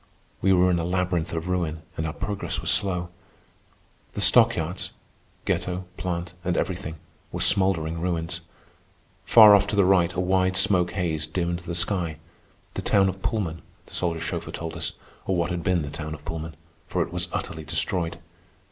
We 0.41 0.51
were 0.51 0.71
in 0.71 0.79
a 0.79 0.83
labyrinth 0.83 1.31
of 1.31 1.47
ruin, 1.47 1.83
and 1.95 2.07
our 2.07 2.13
progress 2.13 2.59
was 2.59 2.71
slow. 2.71 3.09
The 4.13 4.19
stockyards 4.21 4.89
(ghetto, 5.45 5.85
plant, 5.95 6.33
and 6.43 6.57
everything) 6.57 6.95
were 7.31 7.39
smouldering 7.39 8.01
ruins. 8.01 8.41
Far 9.25 9.53
off 9.53 9.67
to 9.67 9.75
the 9.75 9.85
right 9.85 10.11
a 10.13 10.19
wide 10.19 10.57
smoke 10.57 10.93
haze 10.93 11.27
dimmed 11.27 11.59
the 11.59 11.75
sky,—the 11.75 12.81
town 12.81 13.09
of 13.09 13.21
Pullman, 13.21 13.61
the 13.85 13.93
soldier 13.93 14.21
chauffeur 14.21 14.49
told 14.49 14.73
us, 14.75 14.93
or 15.27 15.35
what 15.35 15.51
had 15.51 15.61
been 15.61 15.83
the 15.83 15.91
town 15.91 16.15
of 16.15 16.25
Pullman, 16.25 16.55
for 16.87 17.03
it 17.03 17.13
was 17.13 17.29
utterly 17.31 17.63
destroyed. 17.63 18.17